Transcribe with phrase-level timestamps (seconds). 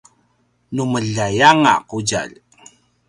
[0.75, 2.33] nu meljai anga qudjalj